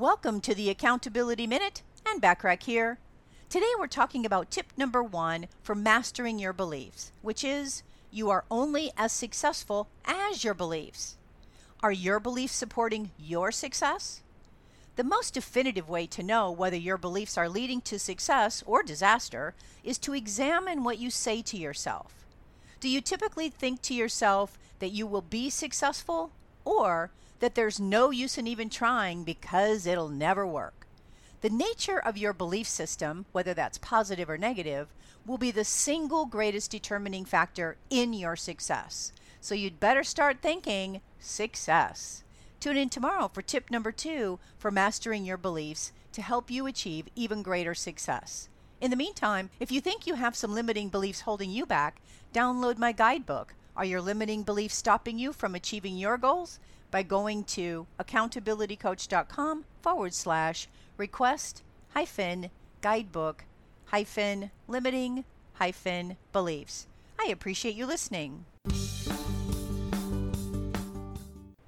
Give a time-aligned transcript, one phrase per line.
[0.00, 2.98] Welcome to the Accountability Minute and Backrack here.
[3.50, 8.46] Today we're talking about tip number one for mastering your beliefs, which is you are
[8.50, 11.18] only as successful as your beliefs.
[11.82, 14.22] Are your beliefs supporting your success?
[14.96, 19.52] The most definitive way to know whether your beliefs are leading to success or disaster
[19.84, 22.24] is to examine what you say to yourself.
[22.80, 26.32] Do you typically think to yourself that you will be successful
[26.64, 30.86] or that there's no use in even trying because it'll never work?
[31.40, 34.88] The nature of your belief system, whether that's positive or negative,
[35.26, 39.12] will be the single greatest determining factor in your success.
[39.40, 42.24] So you'd better start thinking success.
[42.60, 47.08] Tune in tomorrow for tip number two for mastering your beliefs to help you achieve
[47.16, 48.48] even greater success.
[48.80, 52.00] In the meantime, if you think you have some limiting beliefs holding you back,
[52.34, 53.54] download my guidebook.
[53.76, 56.58] Are your limiting beliefs stopping you from achieving your goals?
[56.90, 61.62] By going to accountabilitycoach.com forward slash request
[61.94, 63.44] hyphen guidebook
[63.86, 66.86] hyphen limiting hyphen beliefs.
[67.18, 68.44] I appreciate you listening.